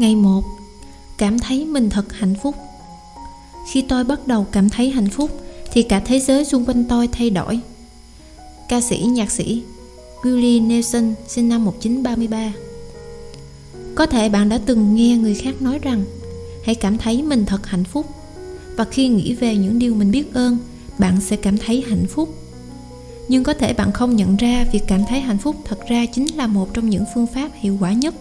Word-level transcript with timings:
Ngày 0.00 0.16
1 0.16 0.44
Cảm 1.18 1.38
thấy 1.38 1.64
mình 1.64 1.90
thật 1.90 2.12
hạnh 2.12 2.34
phúc. 2.42 2.54
Khi 3.72 3.82
tôi 3.82 4.04
bắt 4.04 4.26
đầu 4.26 4.46
cảm 4.52 4.68
thấy 4.70 4.90
hạnh 4.90 5.08
phúc, 5.08 5.30
Thì 5.72 5.82
cả 5.82 6.00
thế 6.00 6.20
giới 6.20 6.44
xung 6.44 6.64
quanh 6.64 6.84
tôi 6.88 7.08
thay 7.08 7.30
đổi. 7.30 7.60
Ca 8.68 8.80
sĩ, 8.80 8.98
nhạc 8.98 9.30
sĩ 9.30 9.62
Willie 10.22 10.66
Nelson 10.66 11.14
sinh 11.28 11.48
năm 11.48 11.64
1933 11.64 12.52
Có 13.94 14.06
thể 14.06 14.28
bạn 14.28 14.48
đã 14.48 14.58
từng 14.66 14.94
nghe 14.94 15.16
người 15.16 15.34
khác 15.34 15.62
nói 15.62 15.78
rằng, 15.82 16.04
Hãy 16.64 16.74
cảm 16.74 16.98
thấy 16.98 17.22
mình 17.22 17.44
thật 17.46 17.66
hạnh 17.66 17.84
phúc. 17.84 18.06
Và 18.76 18.84
khi 18.84 19.08
nghĩ 19.08 19.34
về 19.34 19.56
những 19.56 19.78
điều 19.78 19.94
mình 19.94 20.10
biết 20.10 20.34
ơn, 20.34 20.58
Bạn 20.98 21.20
sẽ 21.20 21.36
cảm 21.36 21.58
thấy 21.58 21.84
hạnh 21.88 22.06
phúc. 22.06 22.34
Nhưng 23.28 23.44
có 23.44 23.54
thể 23.54 23.72
bạn 23.72 23.92
không 23.92 24.16
nhận 24.16 24.36
ra 24.36 24.66
việc 24.72 24.82
cảm 24.88 25.00
thấy 25.08 25.20
hạnh 25.20 25.38
phúc 25.38 25.56
thật 25.64 25.78
ra 25.88 26.06
chính 26.06 26.26
là 26.36 26.46
một 26.46 26.74
trong 26.74 26.90
những 26.90 27.04
phương 27.14 27.26
pháp 27.26 27.50
hiệu 27.54 27.76
quả 27.80 27.92
nhất 27.92 28.14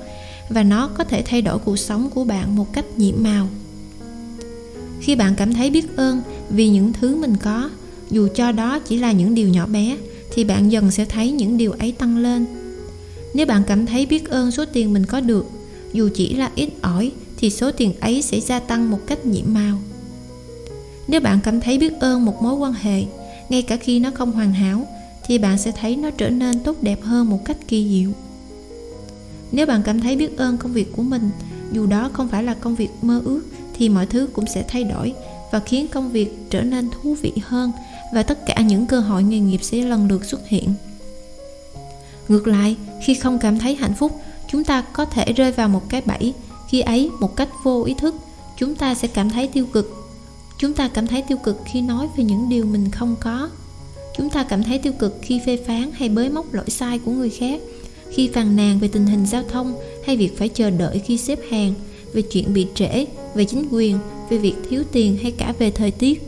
và 0.49 0.63
nó 0.63 0.87
có 0.87 1.03
thể 1.03 1.21
thay 1.25 1.41
đổi 1.41 1.59
cuộc 1.59 1.77
sống 1.77 2.09
của 2.09 2.23
bạn 2.23 2.55
một 2.55 2.73
cách 2.73 2.85
nhiệm 2.97 3.15
màu. 3.23 3.47
Khi 5.01 5.15
bạn 5.15 5.35
cảm 5.37 5.53
thấy 5.53 5.69
biết 5.69 5.95
ơn 5.95 6.21
vì 6.49 6.69
những 6.69 6.93
thứ 6.93 7.15
mình 7.15 7.37
có, 7.37 7.69
dù 8.11 8.27
cho 8.35 8.51
đó 8.51 8.79
chỉ 8.79 8.97
là 8.97 9.11
những 9.11 9.35
điều 9.35 9.49
nhỏ 9.49 9.65
bé, 9.67 9.97
thì 10.31 10.43
bạn 10.43 10.71
dần 10.71 10.91
sẽ 10.91 11.05
thấy 11.05 11.31
những 11.31 11.57
điều 11.57 11.71
ấy 11.71 11.91
tăng 11.91 12.17
lên. 12.17 12.45
Nếu 13.33 13.45
bạn 13.45 13.63
cảm 13.67 13.85
thấy 13.85 14.05
biết 14.05 14.29
ơn 14.29 14.51
số 14.51 14.65
tiền 14.65 14.93
mình 14.93 15.05
có 15.05 15.19
được, 15.19 15.45
dù 15.93 16.09
chỉ 16.15 16.33
là 16.33 16.51
ít 16.55 16.69
ỏi, 16.81 17.11
thì 17.37 17.49
số 17.49 17.71
tiền 17.71 17.93
ấy 17.99 18.21
sẽ 18.21 18.39
gia 18.39 18.59
tăng 18.59 18.91
một 18.91 18.99
cách 19.07 19.25
nhiệm 19.25 19.53
màu. 19.53 19.77
Nếu 21.07 21.21
bạn 21.21 21.39
cảm 21.43 21.61
thấy 21.61 21.77
biết 21.77 21.93
ơn 21.99 22.25
một 22.25 22.41
mối 22.41 22.53
quan 22.53 22.73
hệ, 22.73 23.03
ngay 23.49 23.61
cả 23.61 23.77
khi 23.77 23.99
nó 23.99 24.11
không 24.15 24.31
hoàn 24.31 24.53
hảo, 24.53 24.87
thì 25.27 25.37
bạn 25.37 25.57
sẽ 25.57 25.71
thấy 25.71 25.95
nó 25.95 26.09
trở 26.11 26.29
nên 26.29 26.59
tốt 26.59 26.77
đẹp 26.81 27.03
hơn 27.03 27.29
một 27.29 27.45
cách 27.45 27.57
kỳ 27.67 27.89
diệu 27.89 28.28
nếu 29.51 29.65
bạn 29.65 29.81
cảm 29.85 30.01
thấy 30.01 30.15
biết 30.15 30.37
ơn 30.37 30.57
công 30.57 30.73
việc 30.73 30.91
của 30.95 31.03
mình, 31.03 31.29
dù 31.71 31.85
đó 31.85 32.09
không 32.13 32.27
phải 32.27 32.43
là 32.43 32.53
công 32.53 32.75
việc 32.75 32.89
mơ 33.01 33.21
ước, 33.25 33.41
thì 33.73 33.89
mọi 33.89 34.05
thứ 34.05 34.27
cũng 34.33 34.45
sẽ 34.47 34.63
thay 34.67 34.83
đổi 34.83 35.13
và 35.51 35.59
khiến 35.59 35.87
công 35.87 36.11
việc 36.11 36.37
trở 36.49 36.61
nên 36.61 36.89
thú 36.89 37.15
vị 37.21 37.31
hơn 37.43 37.71
và 38.13 38.23
tất 38.23 38.45
cả 38.45 38.61
những 38.61 38.85
cơ 38.85 38.99
hội 38.99 39.23
nghề 39.23 39.39
nghiệp 39.39 39.59
sẽ 39.63 39.77
lần 39.77 40.07
lượt 40.07 40.25
xuất 40.25 40.47
hiện. 40.47 40.73
Ngược 42.27 42.47
lại, 42.47 42.75
khi 43.01 43.13
không 43.13 43.39
cảm 43.39 43.59
thấy 43.59 43.75
hạnh 43.75 43.93
phúc, 43.93 44.21
chúng 44.47 44.63
ta 44.63 44.81
có 44.81 45.05
thể 45.05 45.33
rơi 45.33 45.51
vào 45.51 45.69
một 45.69 45.89
cái 45.89 46.01
bẫy. 46.05 46.33
Khi 46.69 46.81
ấy, 46.81 47.09
một 47.19 47.35
cách 47.35 47.49
vô 47.63 47.83
ý 47.83 47.93
thức, 47.93 48.15
chúng 48.57 48.75
ta 48.75 48.95
sẽ 48.95 49.07
cảm 49.07 49.29
thấy 49.29 49.47
tiêu 49.47 49.65
cực. 49.73 49.95
Chúng 50.57 50.73
ta 50.73 50.87
cảm 50.87 51.07
thấy 51.07 51.21
tiêu 51.21 51.37
cực 51.37 51.61
khi 51.65 51.81
nói 51.81 52.07
về 52.17 52.23
những 52.23 52.49
điều 52.49 52.65
mình 52.65 52.91
không 52.91 53.15
có. 53.19 53.49
Chúng 54.17 54.29
ta 54.29 54.43
cảm 54.43 54.63
thấy 54.63 54.77
tiêu 54.77 54.93
cực 54.93 55.19
khi 55.21 55.41
phê 55.45 55.59
phán 55.67 55.91
hay 55.93 56.09
bới 56.09 56.29
móc 56.29 56.53
lỗi 56.53 56.69
sai 56.69 56.99
của 56.99 57.11
người 57.11 57.29
khác 57.29 57.61
khi 58.11 58.29
phàn 58.33 58.55
nàn 58.55 58.79
về 58.79 58.87
tình 58.87 59.05
hình 59.05 59.25
giao 59.25 59.43
thông 59.43 59.73
hay 60.05 60.17
việc 60.17 60.37
phải 60.37 60.49
chờ 60.49 60.69
đợi 60.69 61.01
khi 61.05 61.17
xếp 61.17 61.39
hàng, 61.49 61.73
về 62.13 62.21
chuyện 62.21 62.53
bị 62.53 62.67
trễ, 62.75 63.05
về 63.35 63.45
chính 63.45 63.65
quyền, 63.71 63.97
về 64.29 64.37
việc 64.37 64.55
thiếu 64.69 64.83
tiền 64.91 65.17
hay 65.21 65.31
cả 65.31 65.53
về 65.59 65.71
thời 65.71 65.91
tiết. 65.91 66.23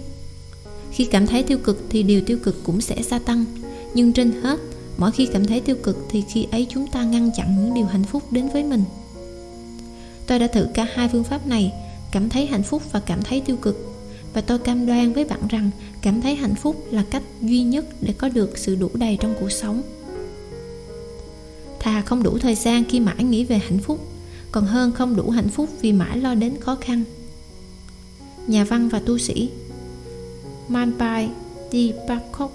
Khi 0.91 1.05
cảm 1.05 1.27
thấy 1.27 1.43
tiêu 1.43 1.57
cực 1.57 1.83
thì 1.89 2.03
điều 2.03 2.21
tiêu 2.21 2.38
cực 2.43 2.63
cũng 2.63 2.81
sẽ 2.81 3.03
gia 3.03 3.19
tăng, 3.19 3.45
nhưng 3.93 4.13
trên 4.13 4.31
hết, 4.31 4.59
mỗi 4.97 5.11
khi 5.11 5.25
cảm 5.25 5.45
thấy 5.45 5.61
tiêu 5.61 5.75
cực 5.83 5.97
thì 6.09 6.23
khi 6.33 6.47
ấy 6.51 6.67
chúng 6.69 6.88
ta 6.88 7.03
ngăn 7.03 7.31
chặn 7.38 7.55
những 7.57 7.73
điều 7.73 7.85
hạnh 7.85 8.03
phúc 8.03 8.23
đến 8.31 8.49
với 8.53 8.63
mình. 8.63 8.83
Tôi 10.27 10.39
đã 10.39 10.47
thử 10.47 10.67
cả 10.73 10.88
hai 10.93 11.09
phương 11.11 11.23
pháp 11.23 11.47
này, 11.47 11.71
cảm 12.11 12.29
thấy 12.29 12.45
hạnh 12.45 12.63
phúc 12.63 12.81
và 12.91 12.99
cảm 12.99 13.21
thấy 13.21 13.41
tiêu 13.41 13.55
cực. 13.55 13.88
Và 14.33 14.41
tôi 14.41 14.59
cam 14.59 14.85
đoan 14.85 15.13
với 15.13 15.25
bạn 15.25 15.39
rằng 15.49 15.69
cảm 16.01 16.21
thấy 16.21 16.35
hạnh 16.35 16.55
phúc 16.55 16.85
là 16.91 17.03
cách 17.11 17.23
duy 17.41 17.63
nhất 17.63 17.85
để 18.01 18.13
có 18.17 18.29
được 18.29 18.57
sự 18.57 18.75
đủ 18.75 18.89
đầy 18.93 19.17
trong 19.21 19.33
cuộc 19.39 19.51
sống 19.51 19.81
thà 21.81 22.01
không 22.01 22.23
đủ 22.23 22.37
thời 22.37 22.55
gian 22.55 22.83
khi 22.89 22.99
mãi 22.99 23.23
nghĩ 23.23 23.43
về 23.43 23.57
hạnh 23.57 23.79
phúc, 23.79 24.07
còn 24.51 24.65
hơn 24.65 24.91
không 24.91 25.15
đủ 25.15 25.29
hạnh 25.29 25.49
phúc 25.49 25.69
vì 25.81 25.93
mãi 25.93 26.17
lo 26.17 26.35
đến 26.35 26.57
khó 26.59 26.75
khăn. 26.81 27.03
Nhà 28.47 28.63
văn 28.63 28.89
và 28.89 29.01
tu 29.05 29.17
sĩ 29.17 29.49
Manpai 30.67 31.29
Di 31.72 31.94
Pakok 32.07 32.51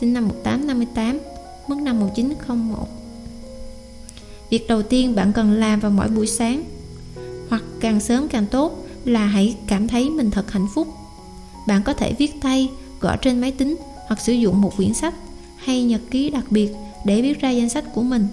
sinh 0.00 0.12
năm 0.12 0.28
1858 0.28 1.18
mất 1.68 1.78
năm 1.78 2.00
1901 2.00 2.88
Việc 4.50 4.68
đầu 4.68 4.82
tiên 4.82 5.14
bạn 5.14 5.32
cần 5.32 5.52
làm 5.52 5.80
vào 5.80 5.90
mỗi 5.90 6.08
buổi 6.08 6.26
sáng, 6.26 6.64
hoặc 7.48 7.62
càng 7.80 8.00
sớm 8.00 8.28
càng 8.28 8.46
tốt, 8.46 8.86
là 9.04 9.26
hãy 9.26 9.56
cảm 9.66 9.88
thấy 9.88 10.10
mình 10.10 10.30
thật 10.30 10.52
hạnh 10.52 10.66
phúc. 10.74 10.88
Bạn 11.66 11.82
có 11.82 11.92
thể 11.92 12.12
viết 12.18 12.40
tay, 12.40 12.70
gõ 13.00 13.16
trên 13.16 13.40
máy 13.40 13.52
tính, 13.52 13.76
hoặc 14.08 14.20
sử 14.20 14.32
dụng 14.32 14.60
một 14.60 14.76
quyển 14.76 14.94
sách 14.94 15.14
hay 15.56 15.82
nhật 15.82 16.00
ký 16.10 16.30
đặc 16.30 16.44
biệt 16.50 16.72
để 17.04 17.22
viết 17.22 17.40
ra 17.40 17.50
danh 17.50 17.68
sách 17.68 17.84
của 17.94 18.02
mình 18.02 18.26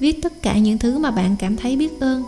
viết 0.00 0.22
tất 0.22 0.42
cả 0.42 0.58
những 0.58 0.78
thứ 0.78 0.98
mà 0.98 1.10
bạn 1.10 1.36
cảm 1.38 1.56
thấy 1.56 1.76
biết 1.76 2.00
ơn. 2.00 2.22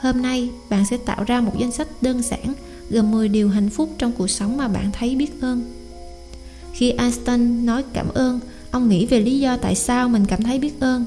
Hôm 0.00 0.22
nay, 0.22 0.50
bạn 0.70 0.84
sẽ 0.90 0.96
tạo 0.96 1.24
ra 1.24 1.40
một 1.40 1.52
danh 1.58 1.72
sách 1.72 1.88
đơn 2.02 2.22
giản, 2.22 2.54
gồm 2.90 3.10
10 3.10 3.28
điều 3.28 3.48
hạnh 3.48 3.70
phúc 3.70 3.90
trong 3.98 4.12
cuộc 4.12 4.28
sống 4.28 4.56
mà 4.56 4.68
bạn 4.68 4.90
thấy 4.92 5.16
biết 5.16 5.40
ơn. 5.40 5.64
Khi 6.72 6.90
Einstein 6.90 7.66
nói 7.66 7.84
cảm 7.92 8.08
ơn, 8.08 8.40
ông 8.70 8.88
nghĩ 8.88 9.06
về 9.06 9.20
lý 9.20 9.38
do 9.38 9.56
tại 9.56 9.74
sao 9.74 10.08
mình 10.08 10.24
cảm 10.24 10.42
thấy 10.42 10.58
biết 10.58 10.80
ơn. 10.80 11.04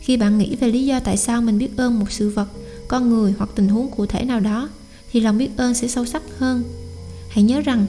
Khi 0.00 0.16
bạn 0.16 0.38
nghĩ 0.38 0.56
về 0.56 0.68
lý 0.68 0.86
do 0.86 1.00
tại 1.00 1.16
sao 1.16 1.42
mình 1.42 1.58
biết 1.58 1.76
ơn 1.76 1.98
một 1.98 2.10
sự 2.10 2.30
vật, 2.30 2.48
con 2.88 3.10
người 3.10 3.34
hoặc 3.38 3.50
tình 3.54 3.68
huống 3.68 3.90
cụ 3.90 4.06
thể 4.06 4.24
nào 4.24 4.40
đó, 4.40 4.68
thì 5.12 5.20
lòng 5.20 5.38
biết 5.38 5.50
ơn 5.56 5.74
sẽ 5.74 5.88
sâu 5.88 6.04
sắc 6.04 6.22
hơn. 6.38 6.62
Hãy 7.28 7.42
nhớ 7.42 7.60
rằng, 7.60 7.86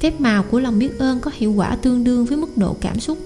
phép 0.00 0.20
màu 0.20 0.42
của 0.42 0.60
lòng 0.60 0.78
biết 0.78 0.98
ơn 0.98 1.20
có 1.20 1.30
hiệu 1.34 1.52
quả 1.52 1.76
tương 1.76 2.04
đương 2.04 2.24
với 2.24 2.38
mức 2.38 2.56
độ 2.56 2.76
cảm 2.80 3.00
xúc. 3.00 3.18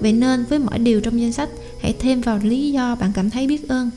Vậy 0.00 0.12
nên 0.12 0.44
với 0.44 0.58
mỗi 0.58 0.78
điều 0.78 1.00
trong 1.00 1.20
danh 1.20 1.32
sách 1.32 1.48
hãy 1.80 1.94
thêm 1.98 2.20
vào 2.20 2.38
lý 2.42 2.72
do 2.72 2.94
bạn 2.94 3.12
cảm 3.14 3.30
thấy 3.30 3.46
biết 3.46 3.68
ơn. 3.68 3.90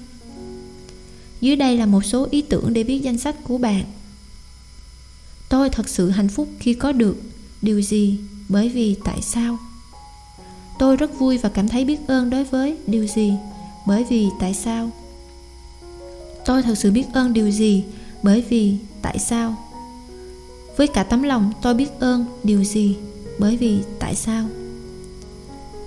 Dưới 1.42 1.56
đây 1.56 1.78
là 1.78 1.86
một 1.86 2.06
số 2.06 2.28
ý 2.32 2.42
tưởng 2.42 2.74
để 2.74 2.84
viết 2.84 3.00
danh 3.00 3.18
sách 3.18 3.36
của 3.44 3.58
bạn. 3.58 3.84
Tôi 5.50 5.70
thật 5.70 5.90
sự 5.90 6.10
hạnh 6.10 6.28
phúc 6.30 6.48
khi 6.60 6.74
có 6.74 6.92
được 6.92 7.18
điều 7.62 7.82
gì, 7.82 8.20
bởi 8.50 8.70
vì 8.70 8.96
tại 9.06 9.22
sao? 9.22 9.58
Tôi 10.80 10.96
rất 10.98 11.20
vui 11.20 11.38
và 11.38 11.50
cảm 11.50 11.68
thấy 11.68 11.86
biết 11.86 12.00
ơn 12.08 12.30
đối 12.30 12.44
với 12.44 12.78
điều 12.88 13.08
gì, 13.08 13.34
bởi 13.88 14.06
vì 14.10 14.28
tại 14.40 14.54
sao? 14.54 14.90
Tôi 16.46 16.64
thật 16.64 16.76
sự 16.76 16.92
biết 16.92 17.06
ơn 17.14 17.34
điều 17.34 17.52
gì, 17.52 17.84
bởi 18.24 18.44
vì 18.50 18.78
tại 19.02 19.20
sao? 19.20 19.56
Với 20.78 20.88
cả 20.88 21.04
tấm 21.04 21.24
lòng 21.24 21.52
tôi 21.62 21.74
biết 21.74 22.00
ơn 22.00 22.26
điều 22.44 22.64
gì, 22.64 22.98
bởi 23.40 23.58
vì 23.58 23.80
tại 24.00 24.16
sao? 24.16 24.48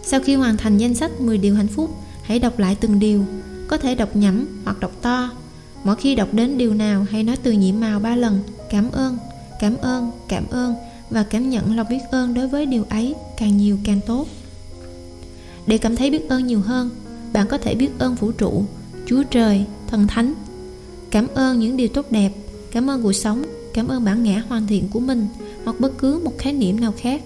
Sau 0.07 0.21
khi 0.21 0.35
hoàn 0.35 0.57
thành 0.57 0.79
danh 0.79 0.95
sách 0.95 1.21
10 1.21 1.39
điều 1.39 1.55
hạnh 1.55 1.69
phúc, 1.69 1.91
hãy 2.23 2.39
đọc 2.39 2.59
lại 2.59 2.77
từng 2.81 2.99
điều, 2.99 3.25
có 3.69 3.77
thể 3.77 3.95
đọc 3.95 4.17
nhẩm 4.17 4.47
hoặc 4.65 4.81
đọc 4.81 4.93
to. 5.03 5.31
Mỗi 5.85 5.97
khi 5.97 6.15
đọc 6.15 6.29
đến 6.33 6.59
điều 6.59 6.75
nào 6.75 7.07
hãy 7.11 7.23
nói 7.23 7.37
từ 7.43 7.53
nhiệm 7.53 7.81
màu 7.81 8.01
ba 8.01 8.17
lần, 8.17 8.41
cảm 8.71 8.91
ơn 8.91 9.19
cảm 9.61 9.77
ơn 9.77 10.11
cảm 10.29 10.47
ơn 10.51 10.75
và 11.11 11.23
cảm 11.23 11.51
nhận 11.51 11.77
lòng 11.77 11.87
biết 11.91 12.01
ơn 12.11 12.35
đối 12.35 12.49
với 12.49 12.67
điều 12.67 12.85
ấy 12.89 13.15
càng 13.39 13.57
nhiều 13.57 13.79
càng 13.85 14.01
tốt. 14.07 14.27
Để 15.67 15.79
cảm 15.79 15.97
thấy 15.97 16.11
biết 16.11 16.29
ơn 16.29 16.47
nhiều 16.47 16.61
hơn, 16.61 16.91
bạn 17.33 17.47
có 17.47 17.59
thể 17.59 17.75
biết 17.75 17.99
ơn 17.99 18.15
vũ 18.15 18.33
trụ, 18.33 18.65
chúa 19.07 19.23
trời, 19.23 19.65
thần 19.89 20.07
thánh. 20.07 20.35
Cảm 21.11 21.27
ơn 21.35 21.61
những 21.61 21.77
điều 21.77 21.89
tốt 21.89 22.07
đẹp, 22.11 22.33
cảm 22.71 22.91
ơn 22.91 23.03
cuộc 23.03 23.13
sống, 23.13 23.45
cảm 23.75 23.89
ơn 23.89 24.05
bản 24.05 24.23
ngã 24.23 24.43
hoàn 24.49 24.67
thiện 24.67 24.89
của 24.89 25.01
mình 25.01 25.27
hoặc 25.65 25.81
bất 25.81 25.99
cứ 25.99 26.21
một 26.25 26.33
khái 26.39 26.53
niệm 26.53 26.81
nào 26.81 26.95
khác 26.99 27.23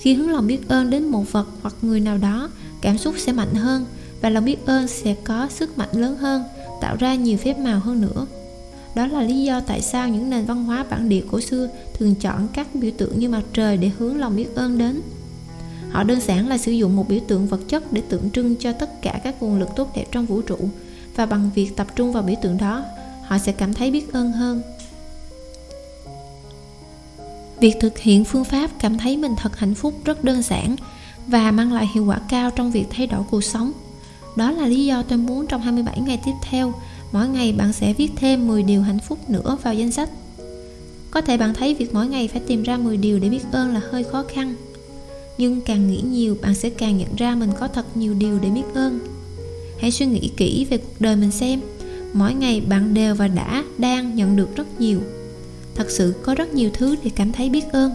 khi 0.00 0.14
hướng 0.14 0.30
lòng 0.30 0.46
biết 0.46 0.68
ơn 0.68 0.90
đến 0.90 1.04
một 1.04 1.32
vật 1.32 1.46
hoặc 1.62 1.74
người 1.82 2.00
nào 2.00 2.18
đó, 2.18 2.50
cảm 2.80 2.98
xúc 2.98 3.14
sẽ 3.18 3.32
mạnh 3.32 3.54
hơn 3.54 3.84
và 4.20 4.30
lòng 4.30 4.44
biết 4.44 4.66
ơn 4.66 4.88
sẽ 4.88 5.14
có 5.24 5.48
sức 5.50 5.78
mạnh 5.78 5.88
lớn 5.92 6.16
hơn, 6.16 6.42
tạo 6.80 6.96
ra 6.96 7.14
nhiều 7.14 7.36
phép 7.36 7.58
màu 7.58 7.80
hơn 7.80 8.00
nữa. 8.00 8.26
Đó 8.94 9.06
là 9.06 9.22
lý 9.22 9.44
do 9.44 9.60
tại 9.60 9.80
sao 9.80 10.08
những 10.08 10.30
nền 10.30 10.44
văn 10.44 10.64
hóa 10.64 10.84
bản 10.90 11.08
địa 11.08 11.22
cổ 11.30 11.40
xưa 11.40 11.68
thường 11.98 12.14
chọn 12.14 12.48
các 12.52 12.74
biểu 12.74 12.90
tượng 12.98 13.18
như 13.18 13.28
mặt 13.28 13.42
trời 13.52 13.76
để 13.76 13.90
hướng 13.98 14.18
lòng 14.18 14.36
biết 14.36 14.54
ơn 14.54 14.78
đến. 14.78 15.00
Họ 15.90 16.02
đơn 16.02 16.20
giản 16.20 16.48
là 16.48 16.58
sử 16.58 16.72
dụng 16.72 16.96
một 16.96 17.08
biểu 17.08 17.20
tượng 17.28 17.46
vật 17.46 17.60
chất 17.68 17.92
để 17.92 18.02
tượng 18.08 18.30
trưng 18.30 18.56
cho 18.56 18.72
tất 18.72 19.02
cả 19.02 19.20
các 19.24 19.42
nguồn 19.42 19.58
lực 19.58 19.68
tốt 19.76 19.92
đẹp 19.96 20.04
trong 20.12 20.26
vũ 20.26 20.40
trụ 20.42 20.58
và 21.16 21.26
bằng 21.26 21.50
việc 21.54 21.76
tập 21.76 21.86
trung 21.96 22.12
vào 22.12 22.22
biểu 22.22 22.36
tượng 22.42 22.56
đó, 22.56 22.84
họ 23.24 23.38
sẽ 23.38 23.52
cảm 23.52 23.74
thấy 23.74 23.90
biết 23.90 24.12
ơn 24.12 24.32
hơn 24.32 24.62
việc 27.60 27.76
thực 27.80 27.98
hiện 27.98 28.24
phương 28.24 28.44
pháp 28.44 28.70
cảm 28.80 28.98
thấy 28.98 29.16
mình 29.16 29.34
thật 29.36 29.56
hạnh 29.58 29.74
phúc 29.74 29.94
rất 30.04 30.24
đơn 30.24 30.42
giản 30.42 30.76
và 31.26 31.50
mang 31.50 31.72
lại 31.72 31.88
hiệu 31.94 32.04
quả 32.04 32.20
cao 32.28 32.50
trong 32.50 32.70
việc 32.70 32.86
thay 32.90 33.06
đổi 33.06 33.22
cuộc 33.30 33.44
sống. 33.44 33.72
Đó 34.36 34.50
là 34.50 34.66
lý 34.66 34.86
do 34.86 35.02
tôi 35.02 35.18
muốn 35.18 35.46
trong 35.46 35.60
27 35.60 36.00
ngày 36.00 36.20
tiếp 36.24 36.32
theo, 36.50 36.72
mỗi 37.12 37.28
ngày 37.28 37.52
bạn 37.52 37.72
sẽ 37.72 37.92
viết 37.92 38.10
thêm 38.16 38.48
10 38.48 38.62
điều 38.62 38.82
hạnh 38.82 38.98
phúc 38.98 39.30
nữa 39.30 39.58
vào 39.62 39.74
danh 39.74 39.92
sách. 39.92 40.10
Có 41.10 41.20
thể 41.20 41.36
bạn 41.36 41.54
thấy 41.54 41.74
việc 41.74 41.94
mỗi 41.94 42.06
ngày 42.06 42.28
phải 42.28 42.42
tìm 42.46 42.62
ra 42.62 42.76
10 42.76 42.96
điều 42.96 43.18
để 43.18 43.28
biết 43.28 43.42
ơn 43.52 43.74
là 43.74 43.80
hơi 43.90 44.04
khó 44.04 44.24
khăn, 44.34 44.54
nhưng 45.38 45.60
càng 45.60 45.90
nghĩ 45.90 46.00
nhiều 46.00 46.36
bạn 46.42 46.54
sẽ 46.54 46.70
càng 46.70 46.98
nhận 46.98 47.16
ra 47.16 47.34
mình 47.34 47.50
có 47.60 47.68
thật 47.68 47.96
nhiều 47.96 48.14
điều 48.14 48.38
để 48.38 48.50
biết 48.50 48.74
ơn. 48.74 48.98
Hãy 49.80 49.90
suy 49.90 50.06
nghĩ 50.06 50.30
kỹ 50.36 50.66
về 50.70 50.76
cuộc 50.76 51.00
đời 51.00 51.16
mình 51.16 51.30
xem, 51.30 51.60
mỗi 52.12 52.34
ngày 52.34 52.60
bạn 52.60 52.94
đều 52.94 53.14
và 53.14 53.28
đã 53.28 53.64
đang 53.78 54.14
nhận 54.14 54.36
được 54.36 54.56
rất 54.56 54.80
nhiều 54.80 55.00
thật 55.74 55.90
sự 55.90 56.14
có 56.22 56.34
rất 56.34 56.54
nhiều 56.54 56.70
thứ 56.74 56.96
để 57.04 57.10
cảm 57.16 57.32
thấy 57.32 57.50
biết 57.50 57.72
ơn. 57.72 57.92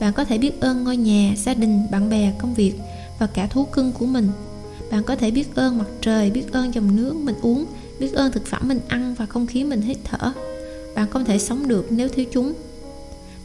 Bạn 0.00 0.12
có 0.12 0.24
thể 0.24 0.38
biết 0.38 0.60
ơn 0.60 0.84
ngôi 0.84 0.96
nhà, 0.96 1.34
gia 1.36 1.54
đình, 1.54 1.86
bạn 1.90 2.10
bè, 2.10 2.32
công 2.38 2.54
việc 2.54 2.74
và 3.18 3.26
cả 3.26 3.46
thú 3.46 3.64
cưng 3.64 3.92
của 3.92 4.06
mình. 4.06 4.30
Bạn 4.90 5.02
có 5.04 5.16
thể 5.16 5.30
biết 5.30 5.54
ơn 5.54 5.78
mặt 5.78 5.88
trời, 6.00 6.30
biết 6.30 6.52
ơn 6.52 6.74
dòng 6.74 6.96
nước 6.96 7.14
mình 7.16 7.34
uống, 7.42 7.66
biết 7.98 8.12
ơn 8.12 8.32
thực 8.32 8.46
phẩm 8.46 8.68
mình 8.68 8.80
ăn 8.88 9.14
và 9.18 9.26
không 9.26 9.46
khí 9.46 9.64
mình 9.64 9.80
hít 9.82 9.98
thở. 10.04 10.32
Bạn 10.94 11.10
không 11.10 11.24
thể 11.24 11.38
sống 11.38 11.68
được 11.68 11.86
nếu 11.90 12.08
thiếu 12.08 12.26
chúng. 12.30 12.52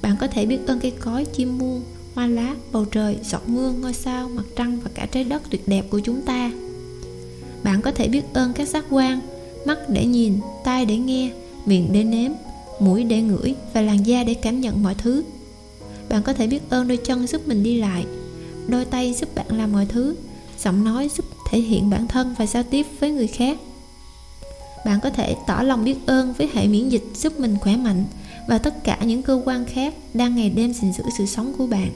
Bạn 0.01 0.15
có 0.19 0.27
thể 0.27 0.45
biết 0.45 0.59
ơn 0.67 0.79
cây 0.79 0.91
cối, 0.91 1.25
chim 1.25 1.57
muông, 1.57 1.81
hoa 2.15 2.27
lá, 2.27 2.55
bầu 2.71 2.85
trời, 2.85 3.17
giọt 3.23 3.49
mưa 3.49 3.71
ngôi 3.71 3.93
sao, 3.93 4.29
mặt 4.29 4.43
trăng 4.55 4.79
và 4.83 4.91
cả 4.93 5.05
trái 5.05 5.23
đất 5.23 5.41
tuyệt 5.49 5.67
đẹp 5.67 5.85
của 5.89 5.99
chúng 5.99 6.21
ta. 6.21 6.51
Bạn 7.63 7.81
có 7.81 7.91
thể 7.91 8.07
biết 8.07 8.23
ơn 8.33 8.53
các 8.53 8.67
giác 8.67 8.85
quan, 8.89 9.19
mắt 9.65 9.89
để 9.89 10.05
nhìn, 10.05 10.39
tai 10.63 10.85
để 10.85 10.97
nghe, 10.97 11.31
miệng 11.65 11.89
để 11.93 12.03
nếm 12.03 12.31
mũi 12.79 13.03
để 13.03 13.21
ngửi 13.21 13.55
và 13.73 13.81
làn 13.81 14.05
da 14.05 14.23
để 14.23 14.33
cảm 14.33 14.61
nhận 14.61 14.83
mọi 14.83 14.95
thứ. 14.95 15.23
Bạn 16.09 16.23
có 16.23 16.33
thể 16.33 16.47
biết 16.47 16.69
ơn 16.69 16.87
đôi 16.87 16.97
chân 16.97 17.27
giúp 17.27 17.47
mình 17.47 17.63
đi 17.63 17.77
lại, 17.77 18.05
đôi 18.67 18.85
tay 18.85 19.13
giúp 19.13 19.35
bạn 19.35 19.47
làm 19.49 19.71
mọi 19.71 19.85
thứ, 19.85 20.15
giọng 20.63 20.83
nói 20.83 21.09
giúp 21.15 21.25
thể 21.49 21.59
hiện 21.59 21.89
bản 21.89 22.07
thân 22.07 22.35
và 22.37 22.45
giao 22.45 22.63
tiếp 22.63 22.85
với 22.99 23.11
người 23.11 23.27
khác. 23.27 23.57
Bạn 24.85 24.99
có 25.03 25.09
thể 25.09 25.35
tỏ 25.47 25.61
lòng 25.61 25.83
biết 25.83 25.95
ơn 26.05 26.33
với 26.33 26.49
hệ 26.53 26.67
miễn 26.67 26.89
dịch 26.89 27.03
giúp 27.15 27.39
mình 27.39 27.57
khỏe 27.61 27.77
mạnh 27.77 28.05
và 28.47 28.57
tất 28.57 28.83
cả 28.83 28.97
những 29.05 29.21
cơ 29.21 29.41
quan 29.45 29.65
khác 29.65 29.93
đang 30.13 30.35
ngày 30.35 30.49
đêm 30.49 30.73
gìn 30.73 30.93
giữ 30.93 31.03
sự 31.17 31.25
sống 31.25 31.53
của 31.57 31.67
bạn. 31.67 31.89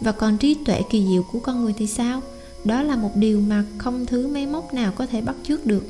Và 0.00 0.12
còn 0.12 0.38
trí 0.38 0.54
tuệ 0.54 0.82
kỳ 0.90 1.06
diệu 1.06 1.22
của 1.32 1.38
con 1.38 1.64
người 1.64 1.74
thì 1.78 1.86
sao? 1.86 2.20
Đó 2.64 2.82
là 2.82 2.96
một 2.96 3.10
điều 3.16 3.40
mà 3.40 3.64
không 3.78 4.06
thứ 4.06 4.26
máy 4.26 4.46
móc 4.46 4.74
nào 4.74 4.92
có 4.96 5.06
thể 5.06 5.20
bắt 5.20 5.36
chước 5.42 5.66
được 5.66 5.84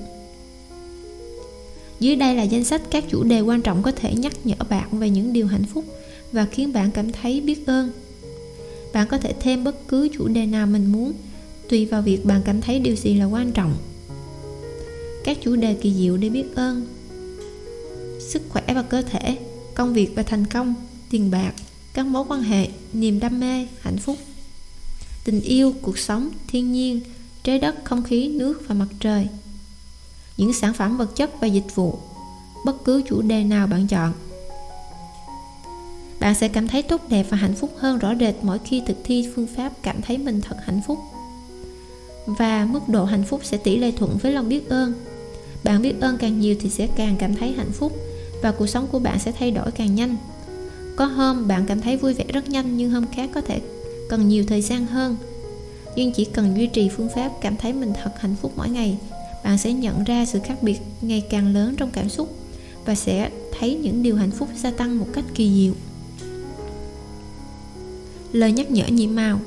dưới 2.00 2.16
đây 2.16 2.34
là 2.34 2.42
danh 2.42 2.64
sách 2.64 2.82
các 2.90 3.04
chủ 3.10 3.22
đề 3.22 3.40
quan 3.40 3.62
trọng 3.62 3.82
có 3.82 3.92
thể 3.92 4.14
nhắc 4.14 4.32
nhở 4.44 4.54
bạn 4.68 4.98
về 4.98 5.10
những 5.10 5.32
điều 5.32 5.46
hạnh 5.46 5.64
phúc 5.64 5.84
và 6.32 6.46
khiến 6.46 6.72
bạn 6.72 6.90
cảm 6.90 7.12
thấy 7.12 7.40
biết 7.40 7.66
ơn. 7.66 7.90
Bạn 8.92 9.06
có 9.08 9.18
thể 9.18 9.34
thêm 9.40 9.64
bất 9.64 9.88
cứ 9.88 10.08
chủ 10.18 10.28
đề 10.28 10.46
nào 10.46 10.66
mình 10.66 10.92
muốn, 10.92 11.12
tùy 11.68 11.86
vào 11.86 12.02
việc 12.02 12.24
bạn 12.24 12.42
cảm 12.44 12.60
thấy 12.60 12.78
điều 12.78 12.96
gì 12.96 13.14
là 13.14 13.24
quan 13.24 13.52
trọng. 13.52 13.76
Các 15.24 15.38
chủ 15.42 15.56
đề 15.56 15.74
kỳ 15.74 15.94
diệu 15.94 16.16
để 16.16 16.28
biết 16.28 16.44
ơn. 16.54 16.86
Sức 18.20 18.42
khỏe 18.48 18.62
và 18.66 18.82
cơ 18.82 19.02
thể, 19.02 19.38
công 19.74 19.92
việc 19.92 20.12
và 20.14 20.22
thành 20.22 20.46
công, 20.46 20.74
tiền 21.10 21.30
bạc, 21.30 21.52
các 21.94 22.06
mối 22.06 22.24
quan 22.28 22.42
hệ, 22.42 22.68
niềm 22.92 23.20
đam 23.20 23.40
mê, 23.40 23.66
hạnh 23.80 23.98
phúc. 23.98 24.18
Tình 25.24 25.40
yêu, 25.40 25.74
cuộc 25.82 25.98
sống, 25.98 26.30
thiên 26.48 26.72
nhiên, 26.72 27.00
trái 27.42 27.58
đất, 27.58 27.74
không 27.84 28.02
khí, 28.02 28.28
nước 28.28 28.62
và 28.68 28.74
mặt 28.74 28.88
trời 29.00 29.28
những 30.40 30.52
sản 30.52 30.72
phẩm 30.72 30.96
vật 30.96 31.16
chất 31.16 31.40
và 31.40 31.46
dịch 31.46 31.74
vụ. 31.74 31.98
Bất 32.64 32.84
cứ 32.84 33.02
chủ 33.08 33.22
đề 33.22 33.44
nào 33.44 33.66
bạn 33.66 33.86
chọn, 33.86 34.12
bạn 36.20 36.34
sẽ 36.34 36.48
cảm 36.48 36.68
thấy 36.68 36.82
tốt 36.82 37.00
đẹp 37.08 37.26
và 37.28 37.36
hạnh 37.36 37.54
phúc 37.54 37.70
hơn 37.78 37.98
rõ 37.98 38.14
rệt 38.20 38.34
mỗi 38.42 38.58
khi 38.64 38.82
thực 38.86 38.96
thi 39.04 39.28
phương 39.34 39.46
pháp 39.46 39.72
cảm 39.82 40.02
thấy 40.02 40.18
mình 40.18 40.40
thật 40.40 40.56
hạnh 40.62 40.80
phúc. 40.86 40.98
Và 42.26 42.64
mức 42.70 42.88
độ 42.88 43.04
hạnh 43.04 43.24
phúc 43.24 43.40
sẽ 43.44 43.56
tỷ 43.56 43.76
lệ 43.76 43.90
thuận 43.90 44.16
với 44.16 44.32
lòng 44.32 44.48
biết 44.48 44.68
ơn. 44.68 44.92
Bạn 45.64 45.82
biết 45.82 45.94
ơn 46.00 46.18
càng 46.18 46.40
nhiều 46.40 46.56
thì 46.60 46.70
sẽ 46.70 46.88
càng 46.96 47.16
cảm 47.18 47.34
thấy 47.34 47.52
hạnh 47.52 47.72
phúc 47.72 47.92
và 48.42 48.52
cuộc 48.52 48.66
sống 48.66 48.86
của 48.92 48.98
bạn 48.98 49.18
sẽ 49.18 49.32
thay 49.32 49.50
đổi 49.50 49.70
càng 49.70 49.94
nhanh. 49.94 50.16
Có 50.96 51.04
hôm 51.04 51.48
bạn 51.48 51.64
cảm 51.66 51.80
thấy 51.80 51.96
vui 51.96 52.14
vẻ 52.14 52.24
rất 52.32 52.48
nhanh 52.48 52.76
nhưng 52.76 52.90
hôm 52.90 53.06
khác 53.06 53.30
có 53.34 53.40
thể 53.40 53.60
cần 54.08 54.28
nhiều 54.28 54.44
thời 54.48 54.62
gian 54.62 54.86
hơn. 54.86 55.16
Nhưng 55.96 56.12
chỉ 56.12 56.24
cần 56.24 56.56
duy 56.56 56.66
trì 56.66 56.88
phương 56.88 57.08
pháp 57.14 57.32
cảm 57.40 57.56
thấy 57.56 57.72
mình 57.72 57.92
thật 58.02 58.10
hạnh 58.18 58.36
phúc 58.42 58.52
mỗi 58.56 58.68
ngày 58.68 58.98
bạn 59.44 59.58
sẽ 59.58 59.72
nhận 59.72 60.04
ra 60.04 60.26
sự 60.26 60.40
khác 60.44 60.62
biệt 60.62 60.80
ngày 61.02 61.26
càng 61.30 61.54
lớn 61.54 61.74
trong 61.76 61.90
cảm 61.90 62.08
xúc 62.08 62.36
và 62.84 62.94
sẽ 62.94 63.30
thấy 63.58 63.74
những 63.74 64.02
điều 64.02 64.16
hạnh 64.16 64.30
phúc 64.30 64.48
gia 64.56 64.70
tăng 64.70 64.98
một 64.98 65.06
cách 65.12 65.24
kỳ 65.34 65.50
diệu. 65.54 65.74
Lời 68.32 68.52
nhắc 68.52 68.70
nhở 68.70 68.86
nhiệm 68.86 69.14
màu. 69.14 69.40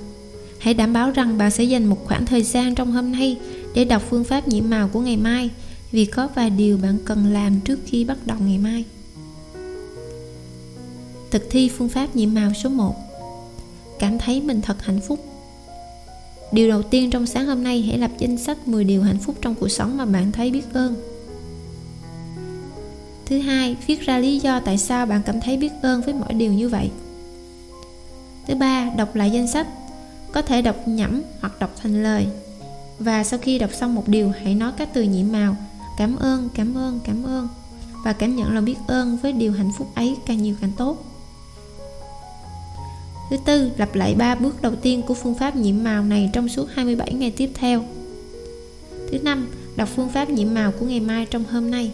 Hãy 0.59 0.73
đảm 0.73 0.93
bảo 0.93 1.11
rằng 1.11 1.37
bạn 1.37 1.51
sẽ 1.51 1.63
dành 1.63 1.85
một 1.85 2.05
khoảng 2.05 2.25
thời 2.25 2.43
gian 2.43 2.75
trong 2.75 2.91
hôm 2.91 3.11
nay 3.11 3.37
để 3.75 3.85
đọc 3.85 4.03
phương 4.09 4.23
pháp 4.23 4.47
nhiễm 4.47 4.69
màu 4.69 4.87
của 4.87 4.99
ngày 4.99 5.17
mai, 5.17 5.49
vì 5.91 6.05
có 6.05 6.29
vài 6.35 6.49
điều 6.49 6.77
bạn 6.77 6.97
cần 7.05 7.33
làm 7.33 7.59
trước 7.59 7.79
khi 7.85 8.05
bắt 8.05 8.17
đầu 8.25 8.37
ngày 8.45 8.57
mai. 8.57 8.83
Thực 11.31 11.47
thi 11.49 11.69
phương 11.69 11.89
pháp 11.89 12.15
nhiệm 12.15 12.33
màu 12.33 12.53
số 12.63 12.69
1 12.69 12.95
cảm 13.99 14.19
thấy 14.19 14.41
mình 14.41 14.61
thật 14.61 14.81
hạnh 14.81 14.99
phúc 15.07 15.32
điều 16.53 16.69
đầu 16.69 16.81
tiên 16.81 17.09
trong 17.09 17.25
sáng 17.25 17.45
hôm 17.45 17.63
nay, 17.63 17.81
hãy 17.81 17.97
lập 17.97 18.11
danh 18.17 18.37
sách 18.37 18.67
10 18.67 18.83
điều 18.83 19.03
hạnh 19.03 19.17
phúc 19.17 19.35
trong 19.41 19.55
cuộc 19.55 19.69
sống 19.69 19.97
mà 19.97 20.05
bạn 20.05 20.31
thấy 20.31 20.51
biết 20.51 20.73
ơn. 20.73 20.95
Thứ 23.25 23.39
hai, 23.39 23.75
viết 23.87 24.01
ra 24.01 24.17
lý 24.17 24.39
do 24.39 24.59
tại 24.59 24.77
sao 24.77 25.05
bạn 25.05 25.21
cảm 25.25 25.41
thấy 25.41 25.57
biết 25.57 25.71
ơn 25.81 26.01
với 26.01 26.13
mỗi 26.13 26.33
điều 26.33 26.53
như 26.53 26.69
vậy. 26.69 26.89
Thứ 28.47 28.55
ba, 28.55 28.89
đọc 28.97 29.15
lại 29.15 29.31
danh 29.31 29.47
sách. 29.47 29.67
Có 30.31 30.41
thể 30.41 30.61
đọc 30.61 30.87
nhẩm 30.87 31.21
hoặc 31.41 31.59
đọc 31.59 31.75
thành 31.81 32.03
lời. 32.03 32.27
Và 32.99 33.23
sau 33.23 33.39
khi 33.39 33.59
đọc 33.59 33.69
xong 33.73 33.95
một 33.95 34.07
điều, 34.07 34.31
hãy 34.43 34.55
nói 34.55 34.71
các 34.77 34.89
từ 34.93 35.03
nhiệm 35.03 35.31
màu. 35.31 35.55
Cảm 35.97 36.15
ơn 36.15 36.49
cảm 36.55 36.77
ơn 36.77 36.99
cảm 37.03 37.23
ơn. 37.23 37.47
Và 38.03 38.13
cảm 38.13 38.35
nhận 38.35 38.53
lòng 38.53 38.65
biết 38.65 38.77
ơn 38.87 39.17
với 39.17 39.33
điều 39.33 39.51
hạnh 39.51 39.71
phúc 39.77 39.87
ấy 39.95 40.15
càng 40.25 40.43
nhiều 40.43 40.55
càng 40.61 40.71
tốt. 40.77 41.12
Thứ 43.33 43.39
tư, 43.45 43.71
lặp 43.77 43.95
lại 43.95 44.15
3 44.15 44.35
bước 44.35 44.61
đầu 44.61 44.75
tiên 44.75 45.01
của 45.01 45.13
phương 45.13 45.35
pháp 45.35 45.55
nhiễm 45.55 45.83
màu 45.83 46.03
này 46.03 46.29
trong 46.33 46.49
suốt 46.49 46.67
27 46.73 47.13
ngày 47.13 47.33
tiếp 47.37 47.49
theo. 47.53 47.83
Thứ 49.11 49.19
năm, 49.23 49.47
đọc 49.75 49.89
phương 49.95 50.09
pháp 50.09 50.29
nhiễm 50.29 50.53
màu 50.53 50.71
của 50.71 50.85
ngày 50.85 50.99
mai 50.99 51.25
trong 51.25 51.43
hôm 51.43 51.71
nay. 51.71 51.91